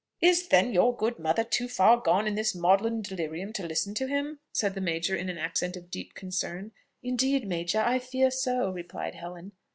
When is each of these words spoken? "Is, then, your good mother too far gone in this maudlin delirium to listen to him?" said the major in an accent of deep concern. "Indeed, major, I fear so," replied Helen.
"Is, 0.19 0.47
then, 0.47 0.73
your 0.73 0.97
good 0.97 1.19
mother 1.19 1.43
too 1.43 1.67
far 1.67 1.97
gone 2.01 2.25
in 2.25 2.33
this 2.33 2.55
maudlin 2.55 3.03
delirium 3.03 3.53
to 3.53 3.67
listen 3.67 3.93
to 3.93 4.07
him?" 4.07 4.39
said 4.51 4.73
the 4.73 4.81
major 4.81 5.15
in 5.15 5.29
an 5.29 5.37
accent 5.37 5.77
of 5.77 5.91
deep 5.91 6.15
concern. 6.15 6.71
"Indeed, 7.03 7.45
major, 7.47 7.81
I 7.81 7.99
fear 7.99 8.31
so," 8.31 8.71
replied 8.71 9.13
Helen. 9.13 9.51